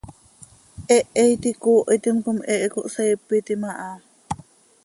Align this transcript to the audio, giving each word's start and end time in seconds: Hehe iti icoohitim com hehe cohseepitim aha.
Hehe 0.89 1.21
iti 1.35 1.49
icoohitim 1.53 2.17
com 2.25 2.37
hehe 2.49 2.67
cohseepitim 2.73 3.61
aha. 3.71 3.91